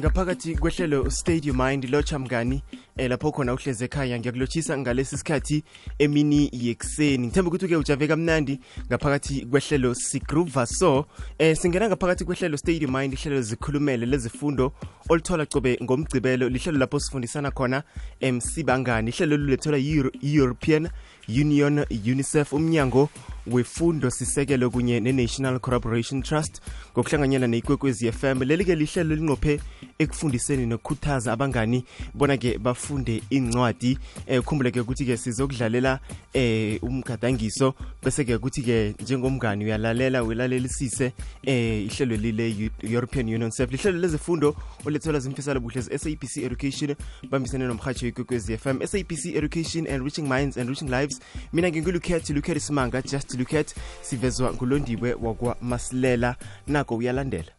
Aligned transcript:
ngaphakathi 0.00 0.56
kwehlelo 0.56 1.10
stadium 1.10 1.56
mind 1.56 1.84
lotsha 1.90 2.18
mngani 2.18 2.62
um 2.98 3.08
lapho 3.08 3.32
khona 3.32 3.54
uhleze 3.54 3.84
ekhaya 3.84 4.18
ngiyakulotshisa 4.18 4.78
ngalesi 4.78 5.18
sikhathi 5.18 5.64
emini 5.98 6.50
yekuseni. 6.52 7.26
Ngithemba 7.26 7.48
ukuthi-ke 7.48 7.76
ujave 7.76 8.08
kamnandi 8.08 8.60
ngaphakathi 8.88 9.46
kwehlelo 9.46 9.94
sigruva 9.94 10.66
so. 10.66 11.06
Eh, 11.38 11.56
singena 11.56 11.88
ngaphakathi 11.88 12.24
kwehlelo 12.24 12.56
stadium 12.56 12.92
mind 12.92 13.12
ihlelo 13.12 13.42
zikhulumele 13.42 14.06
lezifundo 14.06 14.72
olithola 15.08 15.46
cobe 15.46 15.78
ngomgcibelo 15.82 16.48
lihlelo 16.48 16.78
lapho 16.78 17.00
sifundisana 17.00 17.50
khona 17.50 17.82
em 18.20 18.40
sibangani 18.40 19.10
ihlelo 19.10 19.36
lulethelwa 19.36 19.78
yi-european 19.78 20.88
union 21.28 21.84
unicef 21.90 22.52
umnyango 22.52 23.08
wefundo 23.52 24.10
sisekelo 24.10 24.70
kunye 24.70 25.00
ne-national 25.00 25.58
corporation 25.58 26.22
trust 26.22 26.60
ngokuhlanganyela 26.92 27.46
neyikwekwezi 27.46 28.12
fm 28.12 28.42
leli-ke 28.42 28.74
lihlelo 28.74 29.14
linqophe 29.14 29.60
ekufundiseni 29.98 30.66
nokukhuthaza 30.66 31.32
abangani 31.32 31.84
bona-ke 32.14 32.58
bafunde 32.58 33.22
incwadi 33.30 33.98
eh 34.26 34.42
khumbule-ke 34.42 34.80
ukuthi-ke 34.80 35.16
sizokudlalela 35.16 36.00
um 36.34 36.78
umgadangiso 36.82 37.74
bese-ke 38.02 38.34
ukuthi-ke 38.34 38.94
njengomngani 39.02 39.64
uyalalela 39.64 40.24
uyalalelisise 40.24 41.12
um 41.46 41.52
ihlelo 41.52 42.16
lile 42.16 42.70
european 42.82 43.26
union 43.34 43.50
sef 43.50 43.70
lihlelo 43.72 43.98
lezifundo 43.98 44.56
olethelwa 44.84 45.20
zimfisalo 45.20 45.60
buhle 45.60 45.82
sabc 45.82 46.36
education 46.36 46.94
bambisene 47.30 47.66
nomhatsho 47.66 48.06
ikwekwezi 48.06 48.58
fm 48.58 48.86
sabc 48.86 49.26
education 49.26 49.86
and 49.86 50.02
reaching 50.02 50.28
minds 50.28 50.56
and 50.56 50.68
reaching 50.68 50.88
lives. 50.88 51.20
Mina 51.52 51.70
ngingilukhethi 51.70 52.32
lukhethi 52.32 52.60
simanga 52.60 53.02
just 53.02 53.34
lucat 53.40 53.68
sivezwa 54.06 54.52
ngulondiwe 54.52 55.10
wakwamasilela. 55.24 56.30
Nako 56.66 56.92
uyalandela. 56.96 57.52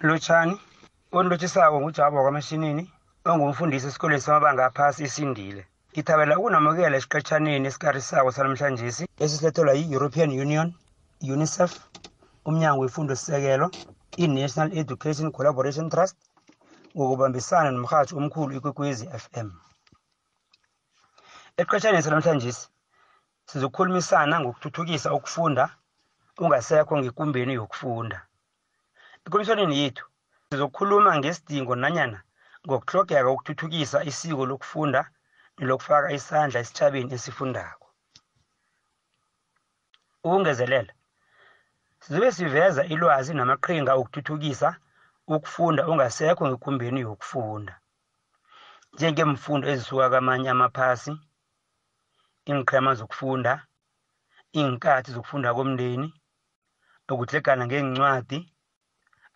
Lotshani 0.00 0.54
onilotshisako 1.12 1.76
ngujabo 1.80 2.16
wakwamashinini 2.16 2.84
ongumfundisi 3.30 3.86
esikoleni 3.88 4.22
samabanga 4.24 4.62
aphasi 4.66 5.00
isindile 5.08 5.62
ngithabela 5.92 6.38
ukunamukela 6.38 6.96
esiqetshaneni 6.98 7.66
esikarisako 7.68 8.30
sanamhlanje 8.36 8.84
esilethelwa 9.24 9.72
yi-european 9.78 10.30
union 10.44 10.68
unicef 11.34 11.72
umnyango 12.48 12.80
wefundo 12.82 13.12
sisekelo 13.16 13.66
i-national 14.22 14.68
education 14.80 15.28
collaboration 15.36 15.86
trust 15.92 16.16
ngokubambisana 16.94 17.68
nomhatsho 17.70 18.14
omkhulu 18.20 18.52
ikwekwezi 18.58 19.04
FM 19.24 19.48
eqetshaneni 21.60 22.04
sanamhlanje 22.04 22.52
sizokhulumisana 23.48 24.40
ngokuthuthukisa 24.40 25.08
ukufunda 25.18 25.64
ungasekho 26.42 26.94
ngekumbeni 26.98 27.52
yokufunda. 27.58 28.18
Ekulumiswaneni 29.24 29.74
yethu 29.82 30.04
sizokhuluma 30.50 31.10
ngesidingo 31.18 31.74
nanyana 31.82 32.18
ngokuhlogeka 32.64 33.28
ukuthuthukisa 33.34 33.98
isiko 34.10 34.42
lokufunda 34.50 35.00
nelokufaka 35.58 36.08
isandla 36.18 36.58
esitshabeni 36.60 37.10
esifundako. 37.16 37.86
Ukungezelela 40.24 40.92
sizobe 42.02 42.28
siveza 42.36 42.82
ilwazi 42.92 43.32
namaqhinga 43.34 43.92
okuthuthukisa 44.00 44.68
ukufunda 45.34 45.82
ungasekho 45.90 46.42
ngekumbeni 46.48 47.00
yokufunda. 47.06 47.74
Njengemfundo 48.94 49.64
ezisuka 49.72 50.06
kwamanye 50.12 50.48
amaphasi 50.54 51.12
iinqhema 52.48 52.92
zokufunda 52.98 53.52
iinkathi 54.58 55.10
zokufunda 55.14 55.50
komndeni 55.56 56.08
ukudlegana 57.12 57.62
ngeencwadi 57.66 58.38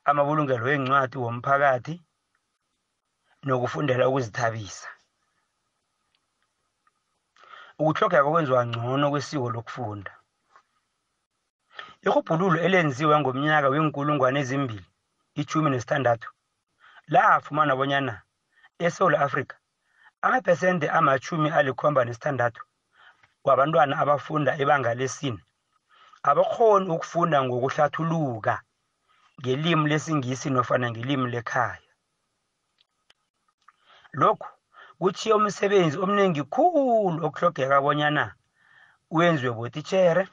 amabulungelo 0.08 0.64
weencwadi 0.66 1.16
womphakathi 1.22 1.94
nokufundela 3.46 4.05
ukuzithabisa. 4.10 4.88
Ukuhlogeka 7.78 8.30
kwenziwa 8.30 8.62
ngcono 8.67 9.06
kwesiko 9.12 9.46
lokufunda. 9.55 10.12
Irhubhululo 12.06 12.58
elenziwa 12.67 13.17
ngomnyaka 13.20 13.68
wenkulungwane 13.73 14.39
ezimbili 14.42 14.86
ichumi 15.40 15.68
nesithandathu 15.70 16.29
lafumana 17.12 17.73
bonyana 17.79 18.14
eSouth 18.84 19.17
Africa 19.27 19.55
amaphesente 20.24 20.86
amachumi 20.98 21.48
alikhomba 21.58 22.00
nesithandathu 22.05 22.62
wabantwana 23.45 23.95
abafunda 24.03 24.53
ebanga 24.63 24.95
lesine. 25.01 25.41
Abakhoni 26.30 26.86
ukufunda 26.95 27.39
ngokuhlathuluka 27.45 28.55
ngelimi 29.41 29.85
lesingisi 29.91 30.48
nofana 30.51 30.86
ngelimi 30.91 31.27
lekhaya. 31.35 31.91
Lokhu 34.20 34.48
kuthiya 35.01 35.36
umsebenzi 35.36 35.97
omningi 36.05 36.42
khulu 36.55 37.19
okuhlogeka 37.27 37.77
bonyana 37.85 38.25
wenziwe 39.17 39.53
botitshere 39.59 40.24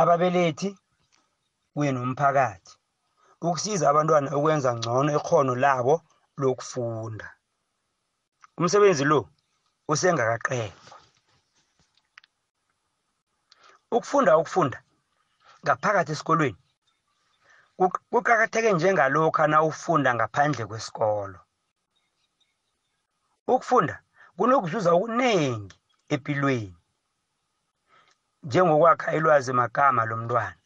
ababelethi 0.00 0.68
kuye 1.72 1.90
nomphakathi. 1.92 2.72
Ukusiza 3.46 3.84
abantwana 3.88 4.28
ukwenza 4.38 4.70
ngcono 4.76 5.10
ikhono 5.18 5.52
labo 5.64 5.94
lokufunda. 6.40 7.28
Umsebenzi 8.58 9.04
lo 9.10 9.20
usengakaqedwa. 9.92 10.95
Ukufunda 13.90 14.38
ukufunda 14.38 14.78
ngaphakathi 15.62 16.12
esikolweni. 16.12 16.60
Kuqakatheke 18.12 18.70
njengalokhu 18.72 19.46
na 19.46 19.58
ufunda 19.68 20.10
ngaphandle 20.14 20.64
kwesikolo. 20.66 21.38
Ukufunda 23.52 23.94
kunokuzuza 24.36 24.90
okuningi 24.92 25.76
empilweni 26.12 26.76
njengokwakha 28.46 29.08
ilwazi 29.16 29.52
magama 29.60 30.02
lomntwana 30.08 30.58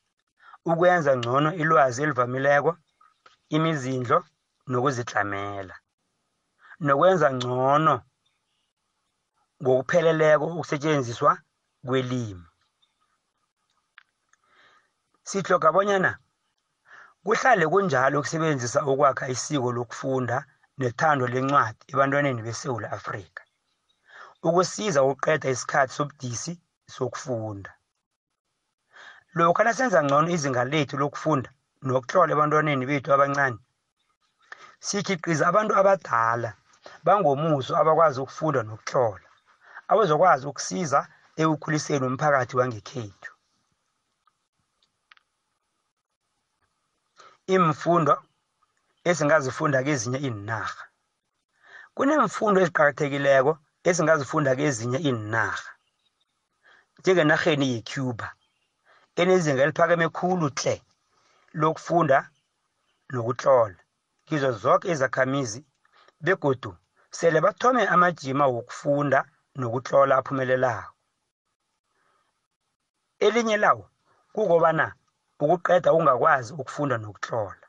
ukwenza 0.70 1.16
ngcono 1.16 1.50
ilwazi 1.62 1.98
elivamileko 2.02 2.72
imizindlo 3.56 4.18
nokuzitlamela 4.70 5.76
nokwenza 6.84 7.28
ngcono 7.36 7.94
ngokupheleleko 9.62 10.44
ukusetshenziswa 10.54 11.32
kwelimi. 11.86 12.49
Sihloga 15.30 15.68
bonyana 15.74 16.12
kuhlale 17.24 17.64
kunjalo 17.72 18.16
ukusebenzisa 18.18 18.80
ukwakha 18.90 19.26
isiko 19.34 19.68
lokufunda 19.76 20.36
nethando 20.78 21.24
lencwadi 21.32 21.82
ebantwaneni 21.92 22.40
besewula 22.46 22.88
afrika 22.98 23.42
ukusiza 24.48 24.98
ukuqeda 25.02 25.48
isikhathi 25.54 25.92
sobudisi 25.96 26.52
sokufunda. 26.94 27.72
Lokhu 29.36 29.62
nasenza 29.64 29.98
ngcono 30.04 30.28
izinga 30.36 30.62
lethu 30.72 30.94
lokufunda 31.02 31.50
nokuhlola 31.86 32.30
ebantwaneni 32.32 32.84
bethu 32.90 33.08
abancane 33.14 33.58
sikhiqiza 34.86 35.44
abantu 35.50 35.72
abadala 35.80 36.50
bangomuso 37.06 37.72
abakwazi 37.80 38.18
ukufunda 38.20 38.60
nokuhlola 38.68 39.28
abazokwazi 39.90 40.44
ukusiza 40.50 41.00
ekukhuliseni 41.40 42.04
umphakathi 42.06 42.54
wangekhethu. 42.58 43.30
Imfundo 47.54 48.14
esingazifunda 49.08 49.78
kezinye 49.86 50.18
iinarha. 50.26 50.84
Kunemfundo 51.94 52.58
eziqakathekileko 52.60 53.52
esingazifunda 53.88 54.50
kezinye 54.58 54.98
iinarha 55.08 55.70
njengenarheni 56.98 57.66
yecuba 57.74 58.28
enezinga 59.20 59.62
eliphakeme 59.64 60.06
khulu 60.16 60.46
tle 60.58 60.74
lokufunda 61.60 62.18
nokutlola 63.12 63.80
kizo 64.26 64.50
zonke 64.60 64.86
izakhamizi 64.92 65.60
begodu 66.24 66.72
sele 67.16 67.38
bathome 67.44 67.82
amajima 67.94 68.44
wokufunda 68.54 69.18
nokutlola 69.60 70.12
aphumelelako. 70.16 70.92
Elinye 73.26 73.56
lawo 73.56 73.84
kukobana 74.32 74.86
ukuqeda 75.42 75.92
ungakwazi 75.92 76.50
ukufunda 76.60 76.96
nokutlola 76.98 77.66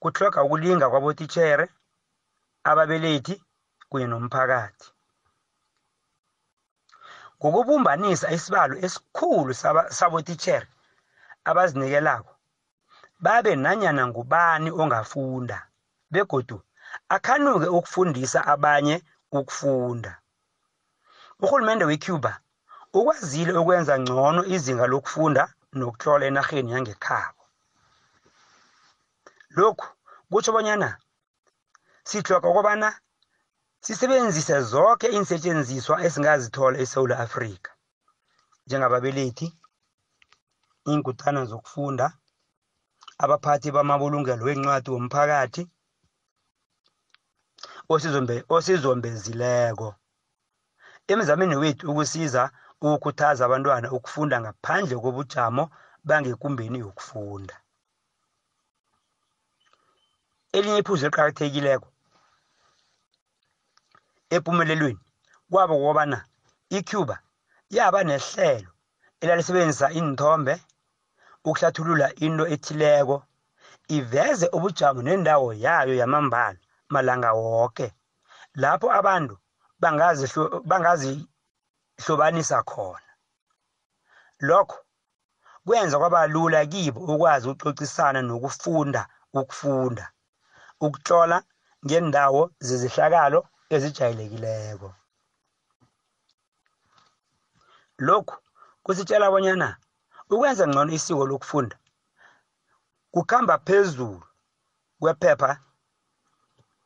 kuhloga 0.00 0.42
ukulinga 0.46 0.86
kwabotitshere 0.90 1.66
ababelethi 2.70 3.34
kunye 3.88 4.06
nomphakathi. 4.10 4.88
Ngokubumbanisa 7.38 8.26
isibalo 8.36 8.74
esikhulu 8.84 9.52
sabotitshere 9.98 10.68
abazinikelako 11.48 12.32
babe 13.24 13.52
nanyana 13.56 14.02
ngubani 14.08 14.70
ongafunda 14.80 15.58
begodu 16.12 16.58
akhanuke 17.14 17.66
ukufundisa 17.78 18.38
abanye 18.52 18.96
ukufunda. 19.38 20.12
Urhulumende 21.42 21.84
wecuba 21.90 22.32
ukwazile 22.98 23.52
ukwenza 23.60 23.94
ngcono 24.00 24.40
izinga 24.54 24.86
lokufunda 24.92 25.42
nokutlola 25.78 26.24
enarheni 26.26 26.72
yangekhabo 26.74 27.42
lokhu 29.56 29.88
kutsho 30.30 30.50
bonyana 30.52 30.90
sihloka 32.08 32.46
ukubana 32.48 32.88
sisebenzise 33.84 34.56
zonke 34.70 35.06
iinsetshenziswa 35.14 35.94
esingazithola 36.06 36.76
eSouth 36.84 37.12
Africa 37.24 37.70
njengababelethi 38.66 39.46
iinkutana 40.88 41.40
zokufunda 41.50 42.06
abaphathi 43.22 43.68
bamabulungelo 43.76 44.44
wencwadi 44.46 44.88
womphakathi 44.90 45.62
osizombe 47.92 48.36
osizombezileko 48.54 49.88
emzameni 51.10 51.56
wethu 51.62 51.84
ukusiza 51.90 52.42
ukukhuthaza 52.80 53.42
abantwana 53.44 53.86
ukufunda 53.96 54.36
ngaphandle 54.42 54.94
kobujamo 55.02 55.64
bangekumbeni 56.08 56.78
yokufunda. 56.84 57.56
Elinye 60.56 60.78
iphuzu 60.80 61.02
eliqakathekileko 61.06 61.88
empumelelweni 64.34 65.02
kwabo 65.50 65.74
kukobana 65.78 66.18
icuba 66.78 67.16
yaba 67.76 68.00
nehlelo 68.08 68.70
elalisebenzisa 69.22 69.86
iinthombe 69.96 70.54
ukuhlathulula 71.48 72.06
into 72.24 72.44
ethileko 72.54 73.16
iveze 73.96 74.46
ubujamo 74.56 75.00
nendawo 75.02 75.48
yayo 75.64 75.94
yamambala 76.00 76.58
malanga 76.92 77.30
woke 77.32 77.86
lapho 78.62 78.86
abantu 78.98 79.34
bangazihlobanisa 81.96 82.62
khona. 82.62 83.00
Lokho 84.40 84.78
kwenza 85.66 85.98
kwaba 85.98 86.26
lula 86.26 86.66
kibo 86.66 87.00
ukwazi 87.00 87.48
ukuxoxisana 87.48 88.20
nokufunda 88.22 89.08
ukufunda 89.34 90.12
ukutlola 90.80 91.42
ngendawo 91.84 92.50
zezehlakalo 92.60 93.40
ezijayelekileko. 93.74 94.94
Lokhu 97.98 98.36
kusitshela 98.84 99.30
bonyana 99.30 99.76
ukwenza 100.30 100.64
ngcono 100.68 100.92
isiko 100.92 101.26
lokufunda 101.26 101.76
kukhamba 103.12 103.58
phezulu 103.66 104.22
kwephepha 105.00 105.50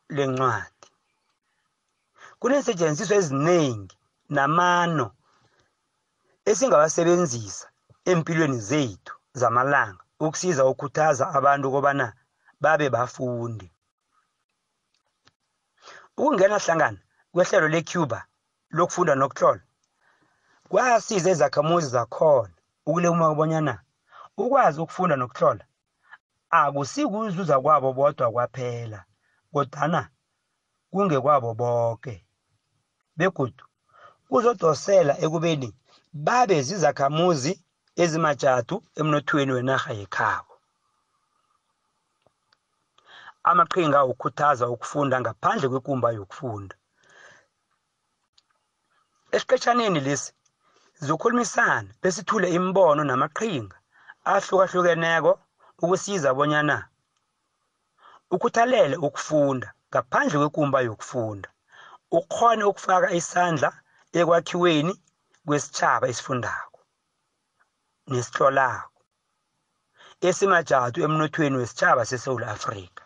lencwadi. 0.09 0.87
Kuneensetshenziswa 2.39 3.15
eziningi 3.17 3.97
namano 4.35 5.07
esingawasebenzisa 6.49 7.67
empilweni 8.11 8.59
zethu 8.69 9.13
zamalanga 9.39 10.03
ukusiza 10.25 10.61
ukukhuthaza 10.65 11.25
abantu 11.37 11.65
kobana 11.73 12.07
babe 12.63 12.87
bafundi 12.95 13.67
ukungena 16.17 16.57
hlangana 16.63 16.99
kwehlelo 17.33 17.67
lecuba 17.73 18.19
lokufunda 18.77 19.13
nokutlola 19.15 19.63
kwasiza 20.69 21.29
izakhamuzi 21.31 21.89
zakhona 21.95 22.55
ukulema 22.87 23.25
ubonyana 23.33 23.75
ukwazi 24.43 24.77
ukufunda 24.81 25.15
nokutlola 25.15 25.63
akusikuzuza 26.59 27.55
kwabo 27.63 27.89
bodwa 27.97 28.31
kwaphela 28.33 28.99
kodwana 29.53 30.01
kungekwabo 30.91 31.49
bonke 31.59 32.15
begodu 33.17 33.65
kuzodosela 34.31 35.13
ekubeni 35.25 35.69
babe 36.25 36.57
zizakhamuzi 36.67 37.53
ezimajadu 38.03 38.75
emnothweni 38.99 39.51
wenarha 39.57 39.91
yekhabo. 39.99 40.53
Amaqhinga 43.49 43.99
ukukhuthaza 44.11 44.65
ukufunda 44.73 45.15
ngaphandle 45.21 45.67
kwekumba 45.71 46.07
yokufunda. 46.17 46.75
Esiqetshaneni 49.35 49.99
lesi 50.07 50.31
zokhulumisana 51.05 51.89
besithule 52.01 52.47
imbono 52.57 53.01
namaqhinga 53.09 53.77
ahlukahlukeneko 54.31 55.31
ukusiza 55.83 56.29
bonyana 56.37 56.77
ukhuthalele 58.33 58.95
ukufunda 59.07 59.67
ngaphandle 59.89 60.37
kwekumba 60.41 60.77
yokufunda 60.87 61.49
ukhone 62.17 62.63
ukufaka 62.71 63.07
isandla 63.19 63.69
ekwakhiweni 64.19 64.93
kwesitjhaba 65.45 66.05
esifundako 66.11 66.79
nesihlolako 68.09 69.01
esimajadu 70.27 70.97
emnothweni 71.05 71.55
wesitjhaba 71.57 72.03
sesewula 72.09 72.47
afrika. 72.55 73.03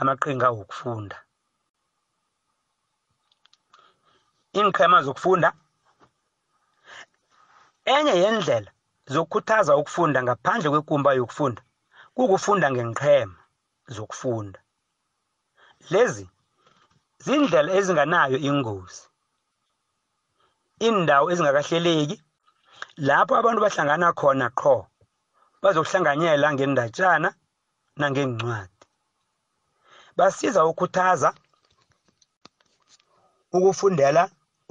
Amaqhinga 0.00 0.48
wokufunda. 0.56 1.18
Iinqhema 4.56 4.98
zokufunda. 5.06 5.50
Enye 7.94 8.14
yendlela 8.22 8.70
zokukhuthaza 9.12 9.72
ukufunda 9.80 10.18
ngaphandle 10.22 10.70
kwekumba 10.70 11.10
yokufunda 11.18 11.62
kukufunda 12.14 12.66
ngenqhema 12.70 13.38
zokufunda. 13.94 14.60
Lezi 15.90 16.26
zindlela 17.24 17.70
ezinganayo 17.78 18.38
ingozi. 18.48 19.09
Indawo 20.86 21.26
ezingakahleleki 21.32 22.16
lapho 23.06 23.32
abantu 23.36 23.60
bahlangana 23.64 24.08
khona 24.18 24.46
qho 24.60 24.76
bazokuhlanganyela 25.62 26.46
ngendatshana 26.54 27.28
nangencwadi 27.98 28.84
basiza 30.16 30.60
ukukhuthaza 30.70 31.30
ukufundela 33.56 34.22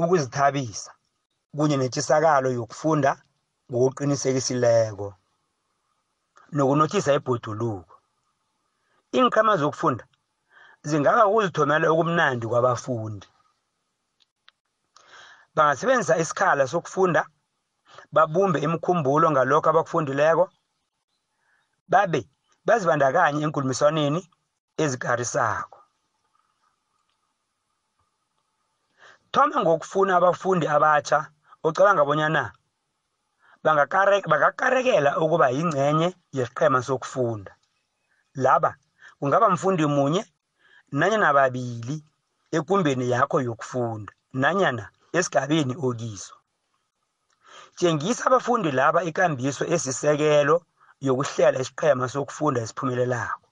ukuzithabisa 0.01 0.91
kunye 1.55 1.75
nentshisakalo 1.77 2.47
yokufunda 2.57 3.11
ngokuqinisekisileko 3.69 5.07
nokunothisa 6.55 7.11
ibhoduluko. 7.17 7.95
Iinqhema 9.15 9.53
zokufunda 9.61 10.03
zingaba 10.89 11.23
ukuzithomela 11.29 11.85
okumnandi 11.93 12.45
kwabafundi. 12.51 13.27
Bangasebenzisa 15.55 16.19
isikhala 16.23 16.63
sokufunda 16.71 17.21
babumbe 18.15 18.59
imikhumbulo 18.65 19.25
ngalokho 19.31 19.67
abakufundileko 19.69 20.45
babe 21.91 22.21
bazibandakanye 22.67 23.39
enkulumiswaneni 23.45 24.21
ezikarisako 24.83 25.79
thoma 29.31 29.57
ngokufuna 29.61 30.11
abafundi 30.15 30.65
abatsha 30.75 31.19
ucabanga 31.67 32.03
bonyana 32.07 32.43
bangakarekela 33.63 35.11
ukuba 35.23 35.47
yingcenye 35.55 36.07
yesiqhema 36.37 36.79
sokufunda. 36.87 37.51
Laba 38.43 38.71
kungaba 39.19 39.49
mfundi 39.49 39.85
munye 39.85 40.21
nanyana 40.91 41.33
babili 41.33 41.95
ekumbeni 42.57 43.05
yakho 43.13 43.37
yokufunda 43.47 44.11
nanyana 44.41 44.85
esigabeni 45.17 45.73
okiso. 45.87 46.35
Tshengisa 47.75 48.25
abafundi 48.25 48.69
laba 48.71 49.03
ikambiso 49.09 49.63
esisekelo 49.73 50.55
yokuhlela 51.05 51.59
isiqhema 51.63 52.05
sokufunda 52.13 52.61
esiphumelelako. 52.61 53.47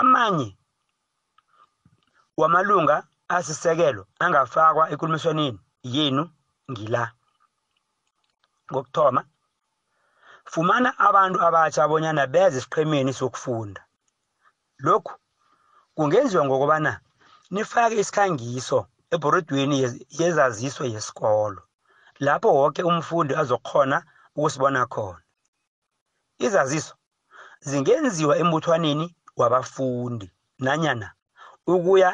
Amanye 0.00 0.48
wamalunga 2.40 2.96
asisekelo 3.36 4.02
angafakwa 4.24 4.84
ekulumiswaneni 4.92 5.60
yenu 5.82 6.24
ngila. 6.70 7.04
Ngokuthoma 8.70 9.22
fumana 10.52 10.90
abantu 11.08 11.38
abatsha 11.46 11.84
abonyana 11.84 12.26
beze 12.26 12.58
esiqhemeni 12.58 13.12
sokufunda. 13.12 13.82
Lokhu 14.86 15.14
kungenziwa 15.94 16.44
ngokubana 16.44 16.92
nifake 17.50 17.94
isikhangiso 18.00 18.78
ebhorodweni 19.14 19.76
yezaziso 20.18 20.84
yesikolo 20.94 21.60
lapho 22.24 22.48
wonke 22.58 22.82
umfundi 22.90 23.32
azokhona 23.40 23.98
ukusibona 24.36 24.86
khona. 24.92 25.22
Izaziso 26.46 26.94
zingenziwa 27.68 28.34
embuthwaneni 28.42 29.06
wabafundi 29.40 30.26
nanyana 30.64 31.08
ukuya 31.72 32.10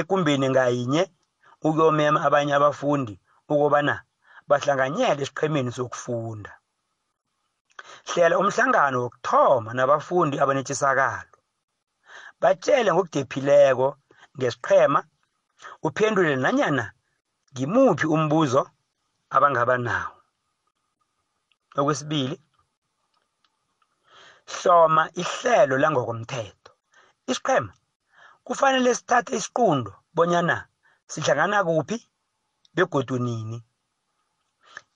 ekumbeni 0.00 0.46
ngayinye 0.52 1.02
ukuyomema 1.66 2.18
abanye 2.26 2.52
abafundi 2.54 3.14
ukubana 3.52 3.94
bahlanganyele 4.48 5.22
esiqhemeni 5.24 5.70
sokufunda. 5.76 6.52
Hlela 8.08 8.34
umhlangano 8.38 8.96
wokuthoma 9.02 9.70
nabafundi 9.74 10.36
abanetshisakalo 10.42 11.36
batshele 12.40 12.90
ngokudephileko 12.92 13.88
ngesiqhema 14.36 15.00
uphendule 15.86 16.36
nanyana 16.36 16.84
ngimuphi 17.52 18.06
umbuzo 18.14 18.62
abangaba 19.34 19.76
nawo 19.86 20.16
okwesibili 21.78 22.36
hloma 24.52 25.02
ihlelo 25.22 25.74
langokomthetho. 25.82 26.72
Isiqhema 27.30 27.72
kufanele 28.46 28.90
sithathe 28.98 29.32
isiqundo 29.36 29.92
bonyana 30.16 30.56
sihlangana 31.12 31.58
kuphi 31.66 31.96
begodu 32.74 33.16
nini. 33.26 33.58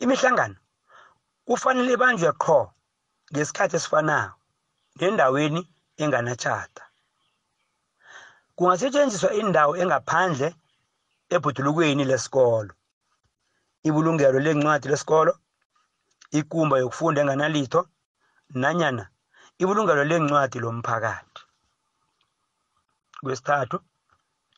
Imihlangano 0.02 0.58
kufanele 1.46 1.90
ibanjwe 1.96 2.30
qho 2.42 2.58
ngesikhathi 3.30 3.76
esifanako 3.78 4.38
nendaweni 4.98 5.60
enganatshata 6.02 6.82
kungasetshenziswa 8.56 9.30
indawo 9.40 9.72
engaphandle 9.82 10.48
ebhudulukweni 11.34 12.04
lesikolo. 12.10 12.72
Ibulungelo 13.88 14.38
lencwadi 14.44 14.86
lesikolo 14.88 15.32
ikumba 16.38 16.74
yokufunda 16.82 17.18
enganalitho 17.20 17.80
nanyana 18.60 19.04
ibulungelo 19.62 20.02
lencwadi 20.10 20.58
lomphakathi. 20.62 21.42
Kwesithathu 23.22 23.78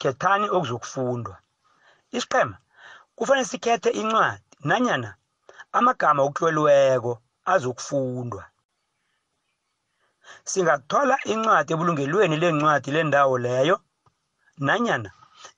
khethani 0.01 0.47
okuzokufundwa. 0.57 1.37
Isiqhema 2.17 2.57
kufanele 3.17 3.49
sikhethe 3.51 3.91
incwadi 4.01 4.51
nanyana 4.69 5.11
amagama 5.77 6.21
okuhloliweko 6.23 7.13
azokufundwa. 7.53 8.45
Singathola 10.51 11.17
incwadi 11.33 11.71
ebulungelweni 11.73 12.37
lencwadi 12.43 12.89
lendawo 12.95 13.35
leyo 13.45 13.77
nanyana 14.67 15.11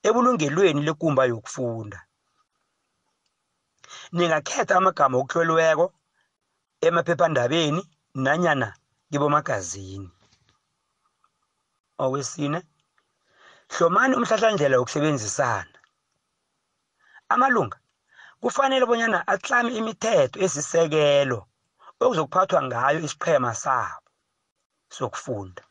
ebulungelweni 0.07 0.81
lekumba 0.87 1.23
yokufunda. 1.31 1.99
Ningakhetha 4.15 4.73
amagama 4.77 5.15
okuhloliweko 5.17 5.85
emaphephandabeni 6.87 7.81
nanyana 8.23 8.67
kibomagazini. 9.11 10.09
Okwesine 12.03 12.59
hlomani 13.73 14.13
umhlahlandlela 14.15 14.75
wokusebenzisana. 14.77 15.77
Amalunga 17.33 17.77
kufanele 18.41 18.85
bonyana 18.85 19.19
atlame 19.33 19.71
imithetho 19.79 20.37
esisekelo 20.45 21.39
okuzokuphathwa 22.01 22.59
ngayo 22.67 22.99
isiqhema 23.07 23.51
sabo 23.63 24.09
sokufunda. 24.95 25.63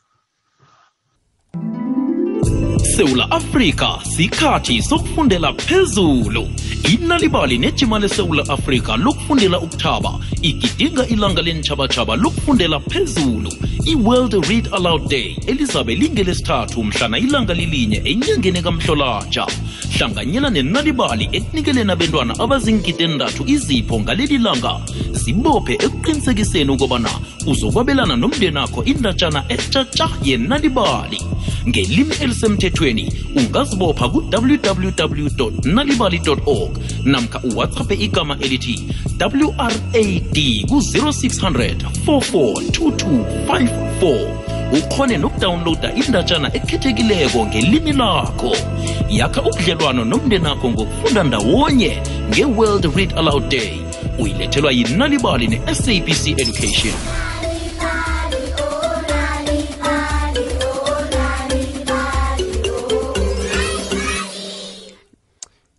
Sewula 2.96 3.30
afrika. 3.30 3.98
Sikhathi 4.16 4.82
sokufundela 4.82 5.52
phezulu. 5.52 6.48
Inalibali 6.92 7.58
nejima 7.58 7.98
lesewula 7.98 8.48
afrika 8.48 8.96
lokufundela 8.96 9.60
ukuthaba. 9.60 10.18
Igidinga 10.42 11.06
ilanga 11.06 11.42
lentjhabatjhaba 11.42 12.16
lokufundela 12.16 12.80
phezulu. 12.80 13.52
I-world 13.86 14.34
read 14.48 14.68
aloud 14.72 15.08
day 15.08 15.36
elizabe 15.46 15.94
lingelesithathu 15.94 16.84
mhlana 16.84 17.18
ilanga 17.18 17.54
lilinye 17.54 18.02
enyangeni 18.04 18.62
kamhlolatsha 18.62 19.46
hlanganyela 19.96 20.50
nenalibali 20.50 21.28
ekunikeleni 21.32 21.92
abentwana 21.92 22.34
abaziingidi 22.38 23.02
endathu 23.04 23.44
izipho 23.46 24.00
ngaleli 24.00 24.38
langa. 24.38 24.80
Zibophe 25.12 25.74
ekuqinisekiseni 25.74 26.70
ukubana 26.70 27.10
uzokwabelana 27.46 28.16
nomndenakho 28.16 28.84
indatshana 28.84 29.44
etshatsha 29.48 30.08
yenalibali 30.24 31.20
ngelimi 31.68 32.14
elisemthethweni 32.20 33.12
ungazibopha 33.36 34.08
ku-www 34.08 35.50
nalibali 35.64 36.20
org 36.46 36.78
namkha 37.04 37.40
uwhatsappe 37.42 37.94
igama 37.94 38.36
elithi 38.40 38.80
wrad 39.20 39.72
ku-0600 40.68 41.74
442254 42.06 44.52
ukhone 44.72 45.18
nokudawunloada 45.18 45.94
indatshana 45.94 46.56
ekhethekileko 46.56 47.46
ngelimi 47.46 47.92
lakho. 47.92 48.56
Yakha 49.10 49.42
ubudlelwano 49.42 50.04
nomndenakho 50.04 50.70
ngokufunda 50.70 51.24
ndawonye 51.24 52.02
nge-world 52.30 52.96
read 52.96 53.12
aloud 53.18 53.48
day. 53.48 53.72
Uyilethelwa 54.18 54.72
yinalibali 54.72 55.48
ne-sabc 55.48 56.26
education 56.26 56.94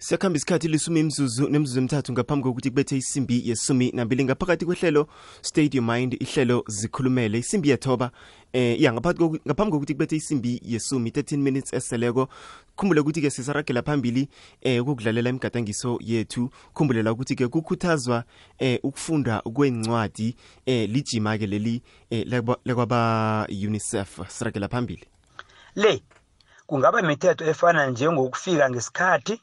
siyakhamba 0.04 0.38
isikhathi 0.38 0.68
lisumi 0.68 1.00
imzuzu 1.00 1.50
nemzuzu 1.50 1.80
emithathu 1.80 2.12
ngaphambi 2.14 2.44
kokuthi 2.44 2.70
kubethe 2.70 2.98
isimbi 2.98 3.50
yesumi 3.50 3.92
nambili. 3.92 4.24
Ngaphakathi 4.24 4.66
kwehlelo 4.66 5.08
stadium 5.42 5.86
mind 5.92 6.14
ihlelo 6.20 6.64
zikhulumele. 6.68 7.38
Isimbi 7.40 7.70
yethoba 7.70 8.12
eh 8.54 8.82
ya 8.82 8.94
ngaphakathi 8.94 9.20
koku- 9.24 9.40
ngaphambi 9.48 9.72
kokuthi 9.72 9.94
kubethe 9.94 10.16
isimbi 10.16 10.62
yesumi 10.66 11.10
13 11.10 11.38
minutes 11.38 11.74
eseleko. 11.74 12.28
Khumbule 12.76 13.00
ukuthi-ke 13.02 13.30
sisaragela 13.30 13.82
phambili 13.82 14.28
eh 14.62 14.82
ukudlalela 14.88 15.30
imigadangiso 15.30 15.98
yethu. 16.02 16.50
Khumbulela 16.74 17.12
ukuthi-ke 17.12 17.48
kukhuthazwa 17.48 18.24
eh 18.60 18.80
ukufunda 18.84 19.42
kwencwadi 19.42 20.36
eh 20.66 20.90
lijima-ke 20.90 21.48
leli 21.48 21.82
eh 22.10 22.26
leba- 22.28 22.60
lekwaba 22.66 23.48
unicef. 23.50 24.20
Siragela 24.28 24.68
phambili. 24.68 25.06
Le 25.76 26.02
kungaba 26.68 27.00
imithetho 27.00 27.46
efana 27.46 27.88
njengokufika 27.90 28.70
ngesikhathi 28.70 29.42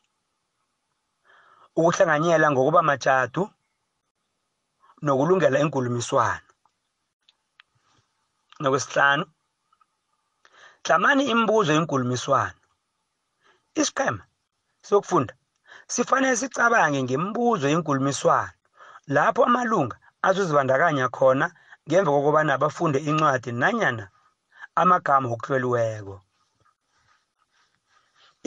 ukuhlanganyela 1.79 2.47
ngokuba 2.51 2.81
majadu 2.89 3.43
nokulungela 5.03 5.59
inkulumiswano 5.65 6.49
nokwesihlanu 8.61 9.25
hlamani 10.85 11.23
imibuzo 11.33 11.71
yenkulumiswano 11.73 12.61
isiqhema 13.81 14.23
sokufunda 14.89 15.35
sifanele 15.93 16.37
sicabange 16.41 16.99
ngemibuzo 17.03 17.67
yenkulumiswano 17.73 18.57
lapho 19.15 19.41
amalunga 19.49 19.97
azozibandakanya 20.27 21.07
khona 21.17 21.47
ngemva 21.87 22.11
kokubana 22.15 22.53
bafunde 22.63 22.99
incwadi 23.11 23.51
nanyana 23.61 24.05
amagama 24.81 25.27
okuhloliweko 25.35 26.17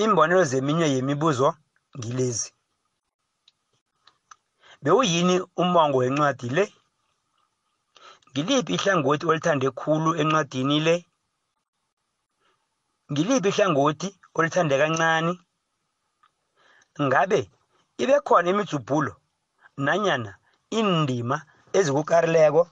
imbonelo 0.04 0.44
zeminye 0.52 0.88
yemibuzo 0.94 1.50
ngilezi. 1.98 2.50
Bewuyini 4.84 5.36
umongo 5.62 5.98
wencwadi 5.98 6.50
le? 6.50 6.66
Ngiliphi 8.32 8.74
ihlangothi 8.76 9.26
olithande 9.30 9.68
khulu 9.80 10.10
encwadini 10.22 10.78
le? 10.88 10.96
Ngiliphi 13.12 13.50
ihlangothi 13.50 14.08
olithande 14.38 14.76
kancane 14.82 15.34
ngabe 17.06 17.40
ibe 18.02 18.16
khona 18.26 18.50
imijubhulo 18.52 19.14
nanyana 19.86 20.32
indima 20.80 21.38
ezikukarileko? 21.78 22.64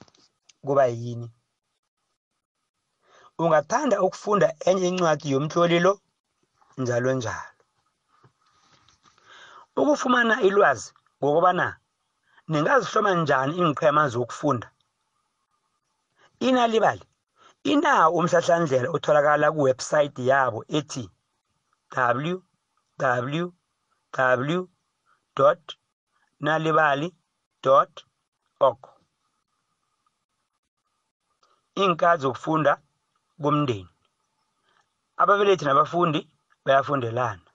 Kuba 0.66 0.86
yini? 0.86 1.28
Ungathanda 3.42 3.96
ukufunda 4.06 4.48
enye 4.68 4.88
incwadi 4.88 5.32
yomtloli 5.34 5.80
lo? 5.86 5.94
Njalo 6.78 7.14
njalo. 7.14 7.62
Ukufumana 9.80 10.36
ilwazi 10.48 10.94
ngokubana 11.20 11.81
ningazihloma 12.48 13.12
njani 13.14 13.54
iinqhema 13.60 14.04
zokufunda? 14.14 14.68
Inalibali. 16.48 17.06
Inawo 17.64 18.18
umhlahlandlela 18.18 18.88
otholakala 18.96 19.48
kuwebsayithi 19.52 20.28
yabo 20.28 20.60
ethi 20.78 21.04
www 21.98 23.52
nalibali 26.40 27.08
org. 28.60 28.80
Iinkathi 31.78 32.22
zokufunda 32.22 32.74
komndeni 33.42 33.90
ababelethi 35.22 35.66
nabafundi 35.66 36.20
bayafundelana. 36.66 37.46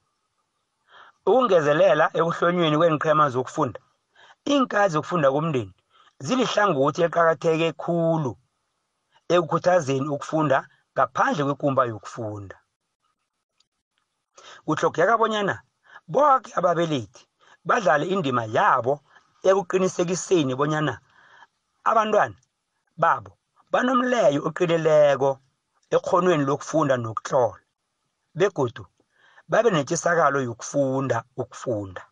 Ukungezelela 1.26 2.06
ekuhlonyweni 2.18 2.76
kweenqhema 2.78 3.24
zokufunda. 3.34 3.80
Iinkathi 4.52 4.92
zokufunda 4.94 5.28
komndeni 5.34 5.72
zilihlangothi 6.24 7.00
eqakatheke 7.06 7.68
khulu 7.82 8.32
ekukhuthazeni 9.34 10.08
ukufunda 10.14 10.58
ngaphandle 10.94 11.42
kwekumba 11.46 11.82
yokufunda. 11.90 12.56
Kuhlogeka 14.64 15.14
bonyana 15.20 15.54
bonke 16.12 16.50
ababelethi 16.58 17.22
badlale 17.68 18.04
indima 18.14 18.44
yabo 18.56 18.94
ekuqinisekiseni 19.48 20.52
bonyana 20.58 20.94
abantwana 21.90 22.36
babo 23.02 23.32
banomleyo 23.72 24.40
oqinileko 24.48 25.30
ekhonweni 25.94 26.44
lokufunda 26.48 26.94
nokutlola 26.96 27.62
begodu 28.38 28.84
babe 29.50 29.68
netjisakalo 29.70 30.38
yokufunda 30.48 31.18
ukufunda. 31.42 32.02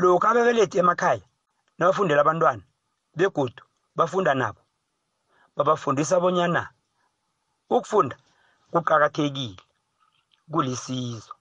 Lokhu 0.00 0.26
ababelethi 0.26 0.76
emakhaya 0.82 1.26
nabafundela 1.78 2.20
abantwana 2.22 2.62
begodu 3.18 3.62
bafunda 3.96 4.32
nabo. 4.34 4.62
Babafundisa 5.56 6.20
bonyana 6.22 6.62
ukufunda 7.76 8.16
kuqakathekile 8.72 9.62
kulisizo 10.52 11.34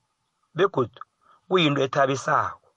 begodu 0.58 1.02
kuyinto 1.48 1.82
ethabisako. 1.86 2.70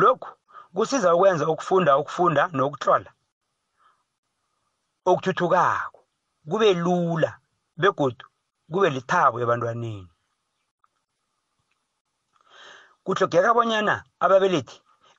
Lokhu 0.00 0.30
kusiza 0.74 1.14
ukwenza 1.14 1.44
ukufunda 1.52 1.96
ukufunda 2.00 2.42
nokutlola 2.56 3.10
okuthuthukako 5.10 6.00
kube 6.50 6.68
lula 6.84 7.30
begodu 7.80 8.26
kube 8.72 8.88
lithabo 8.90 9.36
ebantwaneni. 9.40 10.10
Kuhlogeka 13.08 13.54
bonyana 13.56 13.94
ababelethi 14.24 14.76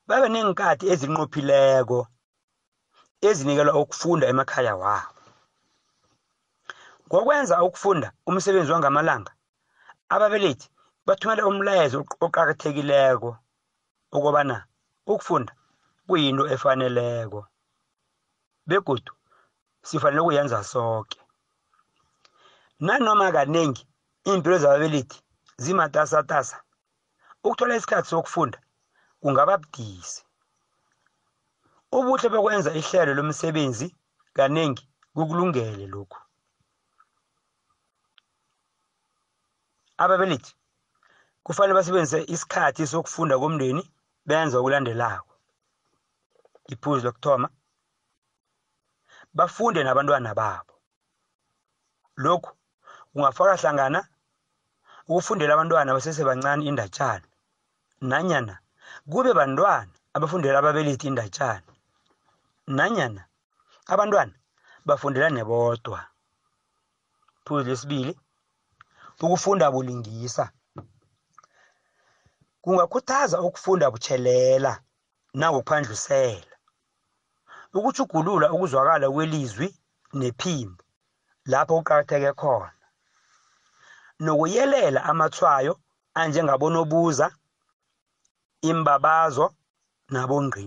babe 0.07 0.27
neenkhathi 0.29 0.85
ezinqophileko 0.93 1.99
ezinikelwa 3.27 3.73
ukufunda 3.81 4.25
emakhaya 4.31 4.73
wabo. 4.83 5.13
Ngokwenza 7.07 7.55
ukufunda 7.67 8.07
umsebenzi 8.29 8.71
wangamalanga 8.71 9.31
ababelethi 10.13 10.67
bathumela 11.05 11.43
umlayezo 11.49 11.97
oqakathekileko 12.25 13.29
ukobana 14.17 14.57
ukufunda 15.11 15.51
kuyinto 16.07 16.43
efaneleko 16.53 17.39
begodu 18.69 19.13
sifanele 19.87 20.21
ukuyenza 20.21 20.59
soke. 20.71 21.19
Nanoma 22.85 23.27
kaningi 23.35 23.83
iimpilo 24.27 24.57
zababelethi 24.63 25.17
zimatasatasa 25.63 26.57
ukuthola 27.43 27.75
isikhathi 27.75 28.09
sokufunda 28.09 28.59
kungaba 29.21 29.57
budisi. 29.57 30.23
Ubuhle 31.91 32.29
bokwenza 32.29 32.71
ihlelo 32.79 33.13
lomsebenzi 33.13 33.87
kaningi 34.35 34.83
kukulungele 35.13 35.87
lokhu. 35.93 36.19
Ababelethi 39.97 40.53
kufanele 41.43 41.73
basebenzise 41.77 42.19
isikhathi 42.33 42.87
sokufunda 42.87 43.35
komndeni 43.41 43.83
benza 44.27 44.55
okulandelako. 44.57 45.33
Iphuzu 46.73 47.05
lokuthoma 47.05 47.47
bafunde 49.33 49.83
nabantwana 49.83 50.31
babo. 50.39 50.73
Lokhu 52.23 52.51
kungafaka 53.13 53.55
hlangana 53.61 53.99
ukufundela 55.07 55.53
abantwana 55.53 55.93
basesebancane 55.95 56.65
indatshana 56.69 57.28
nanyana 58.01 58.59
kube 59.11 59.33
bantwana 59.33 59.91
abafundela 60.13 60.59
ababelethi 60.59 61.07
indatshana 61.07 61.71
nanyana 62.67 63.21
abantwana 63.93 64.33
bafundela 64.85 65.29
nebodwa? 65.29 65.99
Phuzu 67.45 67.69
lesibili 67.69 68.13
ukufunda 69.21 69.71
bulingisa. 69.71 70.51
Kungakhuthaza 72.61 73.41
ukufunda 73.41 73.91
butshelela 73.91 74.73
nangokuphandlusela 75.33 76.55
ukujugulula 77.73 78.51
ukuzwakala 78.51 79.05
kwelizwi 79.11 79.67
nephimbo 80.13 80.83
lapho 81.45 81.73
kuqakatheke 81.77 82.33
khona. 82.33 82.71
Nokuyelela 84.19 84.99
amathwayo 85.03 85.73
anjengabonobuza 86.13 87.27
imbabazo 88.61 89.45
nabongqi 90.13 90.65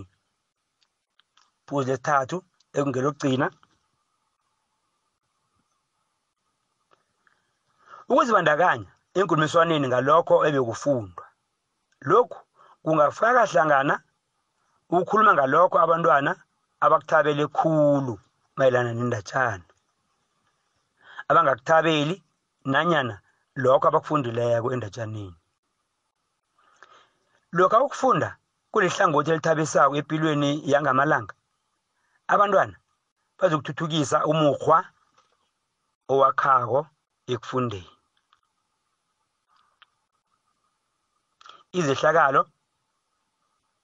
phuzu 1.65 1.87
lesithathu 1.87 2.37
ekungelokugcina 2.77 3.47
ukuzibandakanya 8.11 8.89
enkulumiswaneni 9.17 9.87
ngalokho 9.87 10.35
ebekufundwa. 10.47 11.25
Lokhu 12.09 12.39
kungafaka 12.83 13.41
hlangana 13.51 13.95
ukukhuluma 14.93 15.31
ngalokho 15.33 15.77
abantwana 15.79 16.31
abakuthabele 16.83 17.45
khulu 17.57 18.13
mayelana 18.57 18.91
nendatshana 18.93 19.65
abangakuthabeli 21.29 22.15
nanyana 22.71 23.15
lokho 23.63 23.85
abakufundileko 23.87 24.67
endatshaneni 24.73 25.39
lokhu 27.57 27.85
ukufunda 27.85 28.29
kulihlangothi 28.71 29.29
elithabisako 29.31 29.93
empilweni 29.99 30.49
yangamalanga 30.71 31.33
abantwana 32.33 32.75
bazokuthuthukisa 33.37 34.17
umukhwa 34.31 34.77
owakhako 36.11 36.79
ekufundeni. 37.33 37.91
Izehlakalo 41.79 42.41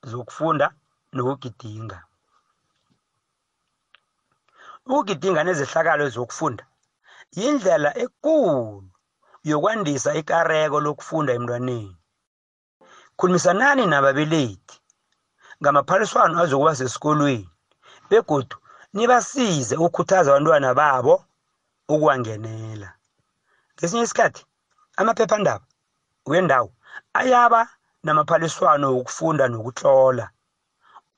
zokufunda 0.09 0.67
nokugidinga. 1.13 1.99
Ukugidinga 4.89 5.41
nezehlakalo 5.43 6.05
zokufunda 6.15 6.63
yindlela 7.37 7.89
ekulu 8.03 8.89
yokwandisa 9.49 10.09
ikareko 10.19 10.77
lokufunda 10.85 11.31
emntwaneni. 11.37 11.98
Khulumisanani 13.19 13.83
nababelethi 13.91 14.75
ngamaphaliswano 15.61 16.35
azokuba 16.43 16.73
sesikolweni 16.79 17.49
begodu 18.09 18.55
nibasize 18.95 19.75
ukukhuthaza 19.75 20.29
abantwana 20.31 20.69
babo 20.79 21.13
ukuwangenela. 21.93 22.89
Ngesinye 23.75 24.03
isikhathi 24.05 24.41
amaphephandaba 24.99 25.65
wendawo 26.31 26.69
ayaba 27.19 27.61
namaphaliswano 28.05 28.85
wokufunda 28.95 29.45
nokutlola 29.51 30.25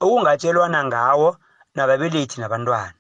okungatshelwana 0.04 0.80
ngawo 0.90 1.30
nababelethi 1.76 2.36
nabantwana. 2.42 3.00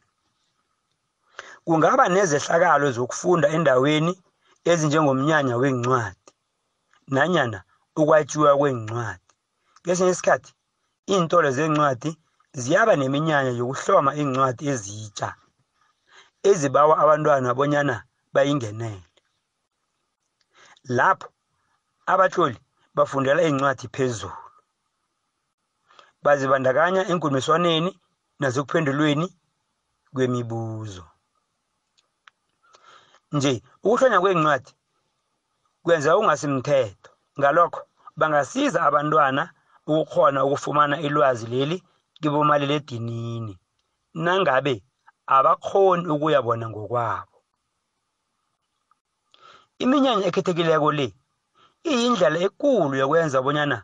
Kungaba 1.66 2.06
nezehlakalo 2.14 2.88
zokufunda 2.96 3.48
endaweni 3.56 4.14
ezinjengomnyanya 4.70 5.56
wencwadi 5.62 6.30
nanyana 7.14 7.60
ukwathiwa 8.00 8.52
kwencwadi 8.60 9.28
kesinye 9.84 10.12
isikhathi 10.14 10.52
iintolo 11.12 11.50
zencwadi 11.58 12.12
ziyaba 12.62 12.94
neminyanya 12.96 13.52
yokuhloma 13.60 14.12
iincwadi 14.20 14.64
ezitsha 14.74 15.30
ezibawa 16.50 16.94
abantwana 17.04 17.50
bonyana 17.58 17.96
bayingenele. 18.34 19.08
Lapho 20.98 21.28
abatloli 22.12 22.58
bafundela 22.96 23.42
iincwadi 23.44 23.86
phezulu 23.96 24.40
bazibandakanya 26.24 27.02
enkulumiswaneni 27.12 27.92
nasekuphendulweni 28.40 29.28
kwemibuzo. 30.14 31.06
Nje 33.32 33.54
ukuhlonywa 33.84 34.22
kwencwadi 34.24 34.72
kwenza 35.84 36.18
ungasimthetho. 36.18 37.01
Ngalokho 37.40 37.82
bangasiza 38.20 38.80
abantwana 38.88 39.44
ukukhona 39.88 40.40
ukufumana 40.46 40.96
ilwazi 41.06 41.46
leli 41.54 41.78
kibomaliledinini. 42.22 43.54
Nangabe 44.14 44.84
abakhoni 45.36 46.08
ukuyabona 46.14 46.66
ngokwabo. 46.70 47.38
Iminyanya 49.84 50.26
ekhethekileko 50.30 50.90
le 50.98 51.08
iyindlela 51.92 52.38
ekulu 52.48 52.94
yokwenza 53.02 53.38
bonyana 53.46 53.78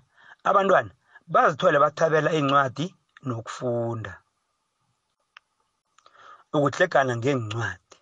abantwana 0.50 0.92
bazithole 1.34 1.78
bathabela 1.84 2.30
iincwadi 2.34 2.86
nokufunda. 3.28 4.14
Ukuhlekana 6.56 7.14
ngeencwadi. 7.18 7.98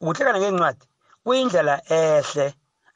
Ukuhlekana 0.00 0.38
ngeencwadi 0.40 0.84
kuyindlela 1.24 1.74
ehle 2.00 2.46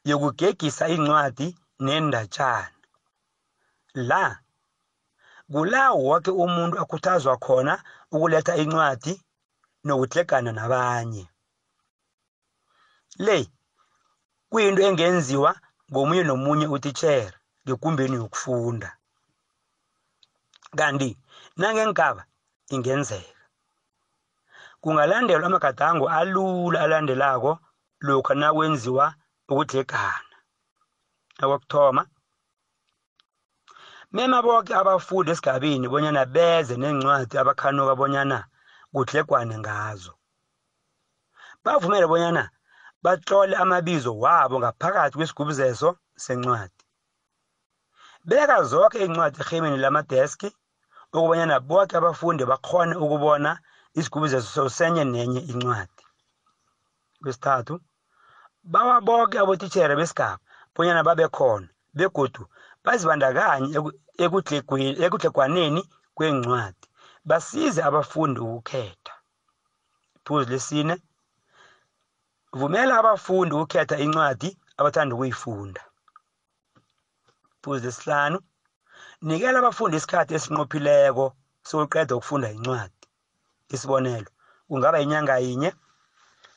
yokugegisa 0.09 0.89
iincwadi 0.89 1.47
nendatshana. 1.79 2.71
La 3.93 4.39
kula 5.51 5.91
woke 5.91 6.31
umuntu 6.31 6.75
akhuthazwa 6.81 7.37
khona 7.37 7.73
ukuletha 8.11 8.55
incwadi 8.55 9.13
nokuhlekana 9.83 10.51
nabanye. 10.51 11.25
Le 13.25 13.37
kuyinto 14.49 14.81
engenziwa 14.81 15.51
ngomunye 15.91 16.23
nomunye 16.23 16.67
utitjhere 16.75 17.37
ngekumbeni 17.65 18.15
yokufunda. 18.15 18.89
Kanti 20.77 21.09
nangeengaba 21.57 22.23
ingenzeka. 22.73 23.41
Kungalandelwa 24.81 25.47
amagadango 25.47 26.09
alula 26.09 26.81
alandelako 26.81 27.59
lokha 27.99 28.33
nakwenziwa 28.33 29.15
ukudlhegana 29.51 30.37
okokuthoma 31.43 32.03
mema 34.13 34.37
boke 34.45 34.73
abafundi 34.81 35.29
esigabeni 35.31 35.85
bonyana 35.91 36.23
beze 36.35 36.73
nencwadi 36.77 37.35
abakhanuka 37.37 37.93
bonyana 37.99 38.37
kudlegwane 38.93 39.55
ngazo. 39.61 40.13
Bavumele 41.63 42.05
bonyana 42.11 42.43
batlole 43.03 43.55
amabizo 43.63 44.11
wabo 44.23 44.55
ngaphakathi 44.59 45.15
kwesigubhuzeso 45.17 45.89
sencwadi. 46.23 46.83
Beka 48.29 48.57
zonke 48.69 48.97
iincwadi 48.99 49.37
erhemeni 49.41 49.77
lamadeski 49.83 50.49
ukubanyana 51.13 51.55
bonke 51.69 51.93
abafundi 51.97 52.43
bakhone 52.51 52.93
ukubona 53.03 53.51
isigubhuzeso 53.99 54.69
senye 54.77 55.03
nenye 55.03 55.41
incwadi. 55.51 56.03
Kwesithathu 57.21 57.73
bawa 58.63 59.01
bonke 59.01 59.39
abotitshere 59.39 59.95
besigaba 59.95 60.39
bonyana 60.75 61.03
babe 61.03 61.27
khona 61.35 61.67
begodu 61.97 62.43
bazibandakanye 62.83 63.67
ekudlegwaneni 65.03 65.81
kwencwadi 66.15 66.85
basize 67.29 67.81
abafundi 67.83 68.39
ukukhetha. 68.39 69.13
Iphuzu 70.17 70.49
lesine 70.51 70.95
vumela 72.59 72.93
abafundi 72.99 73.51
ukukhetha 73.55 73.95
incwadi 74.05 74.49
abathanda 74.79 75.15
ukuyifunda. 75.15 75.81
Iphuzu 77.57 77.85
lesihlanu 77.85 78.37
nikela 79.21 79.57
abafundi 79.59 79.97
isikhathi 79.97 80.33
esinqophileko 80.37 81.25
sokuqeda 81.67 82.15
ukufunda 82.15 82.47
incwadi. 82.51 83.05
Isibonelo 83.73 84.29
kungaba 84.67 84.97
inyanga 85.03 85.37
yinye 85.45 85.69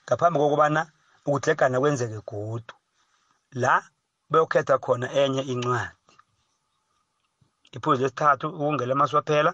ngaphambi 0.05 0.38
kokubana 0.38 0.83
ukudlegana 1.26 1.80
kwenzeke 1.80 2.20
godu. 2.28 2.74
La 3.62 3.82
bayokhetha 4.30 4.78
khona 4.78 5.06
enye 5.12 5.42
incwadi. 5.52 6.14
Iphuzu 7.76 8.02
lesithathu 8.02 8.46
ukungela 8.48 8.92
amaswaphela 8.94 9.52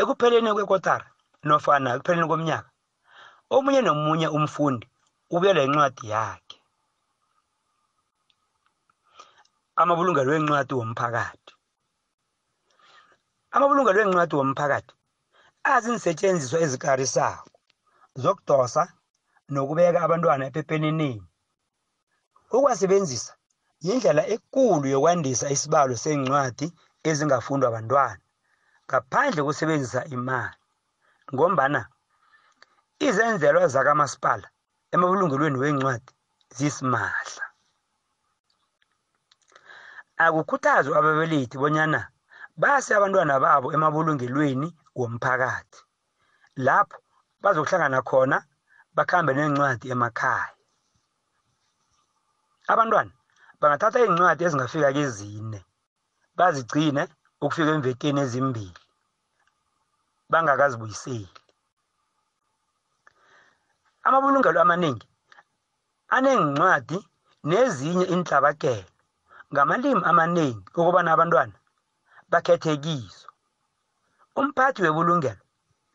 ekupheleni 0.00 0.50
kwekotara 0.54 1.06
nofana 1.44 1.88
ekupheleni 1.94 2.28
komnyaka 2.30 2.70
omunye 3.54 3.80
nomunye 3.82 4.28
umfundi 4.36 4.86
ubuyela 5.34 5.60
incwadi 5.66 6.04
yakhe. 6.12 6.58
Amabulungelo 9.80 10.30
wencwadi 10.32 10.74
womphakathi. 10.74 11.52
Amabulungelo 13.54 13.98
wencwadi 14.00 14.34
womphakathi 14.36 14.94
azinsetshenziswa 15.72 16.58
ezikarisako 16.64 17.50
zokudosa 18.22 18.82
nokubeka 19.52 19.98
abantwana 20.06 20.42
epepeneneni 20.48 21.26
ukwasebenzisa 22.56 23.32
yindlela 23.84 24.22
ekulu 24.34 24.86
yokwandisa 24.94 25.46
isibalo 25.54 25.94
sencwadi 26.04 26.66
ezingafundwa 27.08 27.66
abantwana 27.68 28.24
ngaphandle 28.86 29.40
kusebenzisa 29.46 30.00
imali 30.16 30.58
ngombana 31.32 31.80
izenzelwa 33.06 33.64
zakamasipala 33.74 34.48
emabulungelweni 34.94 35.58
wencwadi 35.62 36.12
zisimahla. 36.56 37.44
Akukhuthazwe 40.24 40.92
ababelethi 40.98 41.56
bonyana 41.62 42.00
base 42.62 42.90
abantwana 42.94 43.34
babo 43.44 43.68
emabulungelweni 43.76 44.68
womphakathi 44.98 45.80
lapho 46.66 46.98
bazokuhlangana 47.42 48.00
khona 48.08 48.38
bakhambe 48.98 49.32
nencwadi 49.34 49.86
emakhaya. 49.94 50.50
Abantwana 52.72 53.12
bangathatha 53.60 53.98
iincwadi 54.02 54.42
ezingafika 54.44 54.90
kezine 54.96 55.60
bazigcine 56.38 57.02
ukufika 57.42 57.70
emvekeni 57.76 58.20
ezimbili 58.24 58.82
bangakazibuyiseli. 60.30 61.38
Amabulungelo 64.06 64.58
amaningi 64.60 65.06
aneencwadi 66.14 66.98
nezinye 67.48 68.04
inhlabakelo 68.14 68.90
ngamalimi 69.52 70.02
amaningi 70.10 70.68
ukubana 70.78 71.10
abantwana 71.12 71.56
bakhethe 72.30 72.72
kizo. 72.84 73.28
Umphathi 74.38 74.80
webulungelo 74.82 75.42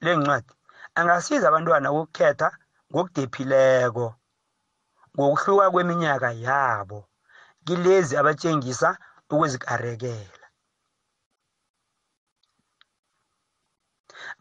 lencwadi 0.06 0.54
angasiza 0.98 1.46
abantwana 1.48 1.88
ukukhetha 1.92 2.50
ngokudephileko 2.94 4.06
ngokuhluka 5.16 5.66
kweminyaka 5.74 6.30
yabo 6.46 7.00
kilezi 7.66 8.14
abatshengisa 8.18 8.90
ukuzikarekela 9.34 10.48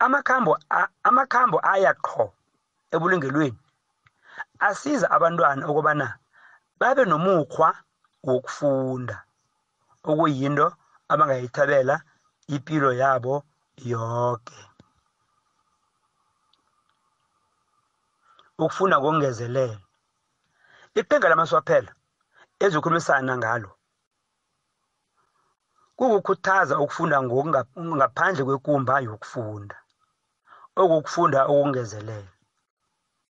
amakhambo 0.04 0.52
amakhambo 1.08 1.58
aya 1.72 1.92
qho 2.06 2.26
ebulungelweni 2.94 3.60
asiza 4.66 5.06
abantwana 5.16 5.62
ukubana 5.70 6.08
babe 6.80 7.02
nomukhwa 7.04 7.68
wokufunda 8.26 9.16
okuyinto 10.10 10.66
abangayithabela 11.12 11.96
impilo 12.54 12.90
yabo 13.02 13.34
yonke 13.90 14.58
ukufunda 18.58 18.96
ngokungezelela 18.98 19.78
iqhinga 21.00 21.28
lamaswaphela 21.28 21.92
ezikhulumisana 22.64 23.32
ngalo 23.40 23.70
kukukhuthaza 25.96 26.74
ukufunda 26.82 27.16
ngaphandle 27.98 28.42
kwekumba 28.46 28.94
yokufunda 29.06 29.76
okukufunda 30.80 31.38
okungezelela 31.50 32.32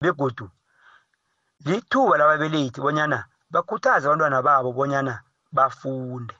begodu 0.01 0.45
lithuba 1.65 2.13
lababelethi 2.17 2.79
bonyana 2.81 3.19
bakhuthaze 3.53 4.05
abantwana 4.05 4.39
babo 4.47 4.69
bonyana 4.77 5.13
bafunde. 5.55 6.35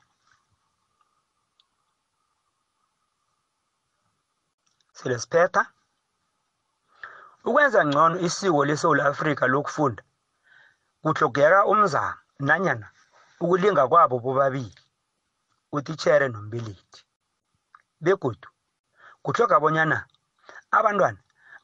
Selesiphetha 4.97 5.63
ukwenza 7.47 7.85
ngcono 7.85 8.15
isiko 8.27 8.65
lesewula 8.65 9.05
afrika 9.11 9.43
lokufunda 9.47 10.03
kuhlogeka 11.01 11.59
umzamo 11.71 12.17
nanyana 12.39 12.87
ukulinga 13.43 13.83
kwabo 13.87 14.15
bobabili 14.23 14.79
utitshere 15.75 16.27
nombelethi. 16.29 17.01
Begodu 18.03 18.49
kuhloga 19.23 19.59
bonyana 19.59 19.97
abantwana 20.77 21.19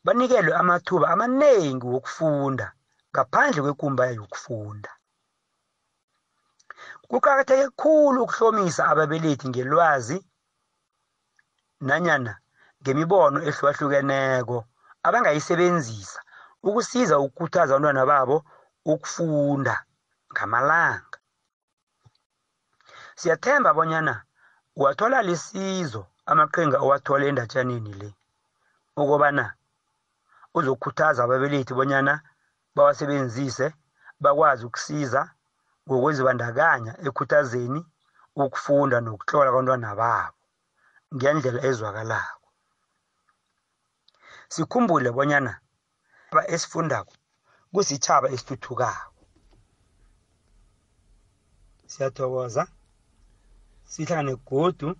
banikelwe 0.06 0.54
amathuba 0.62 1.06
amaningi 1.14 1.86
wokufunda 1.94 2.68
ngaphandle 3.12 3.62
kwekumba 3.62 4.04
yokufunda. 4.18 4.92
Kuqakatheke 7.10 7.68
khulu 7.80 8.24
ukuhlomisa 8.24 8.82
ababelethi 8.92 9.46
ngelwazi 9.50 10.18
nanyana 11.88 12.34
ngemibono 12.82 13.38
ehlukahlukeneko. 13.48 14.58
Abangayisebenzisa 15.08 16.20
ukusiza 16.68 17.16
ukukhuthaza 17.20 17.72
abantwana 17.74 18.04
babo 18.12 18.38
ukufunda 18.92 19.76
ngamalanga. 20.32 21.18
Siyathemba 23.20 23.70
bonyana 23.78 24.16
uwathola 24.80 25.18
lisizo 25.28 26.02
amaqhinga 26.32 26.78
owathola 26.86 27.24
endatshaneni 27.30 27.94
le 28.02 28.10
ukobana 29.02 29.46
uzokukhuthaza 30.58 31.20
ababelethi 31.24 31.74
bonyana 31.74 32.14
bawasebenzise 32.76 33.68
bakwazi 34.24 34.64
ukusiza 34.66 35.22
ngokwezibandakanya 35.86 36.94
ekhuthazeni 37.08 37.82
ukufunda 38.44 38.98
nokutlola 39.02 39.48
abantwana 39.50 39.90
babo 40.02 40.38
ngendlela 41.16 41.60
ezwakalako. 41.70 42.39
Sikhumbule 44.50 45.12
bonyana 45.12 45.60
ba 46.32 46.48
esifundako 46.48 47.14
kusitjhaba 47.74 48.30
esithuthukako. 48.30 49.14
Siyathokoza. 51.88 52.68
Sihlangane 53.86 54.36
godu 54.46 54.96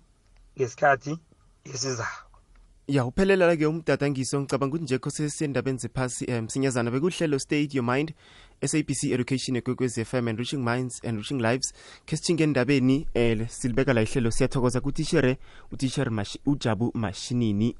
ngesikhathi 0.56 1.18
esizako. 1.64 2.26
Ya 2.88 3.04
uphelela 3.04 3.56
ke 3.56 3.66
umdadangiso 3.66 4.40
ngicabanga 4.40 4.74
ukuthi 4.74 4.84
njekho 4.84 5.10
sesendabeni 5.10 5.78
zephasi 5.78 6.24
um 6.26 6.48
sinyazana 6.48 6.90
bekuhlelo 6.90 7.38
state 7.38 7.74
your 7.74 7.84
mind 7.84 8.14
sabc 8.66 9.04
education 9.12 9.56
ekwekwezi 9.56 10.04
fm 10.04 10.28
enriching 10.28 10.64
minds 10.64 11.04
enriching 11.04 11.40
lives 11.40 11.72
khe 12.06 12.16
sitshinge 12.16 12.42
endabeni 12.44 13.06
um 13.14 13.46
silibeka 13.48 13.92
la 13.92 14.02
ihlelo. 14.02 14.30
Siyathokoza 14.30 14.80
kutishere 14.80 15.38
utishere 15.72 16.10
Mash- 16.10 16.38
ujabu 16.46 16.90
mashinini. 16.94 17.76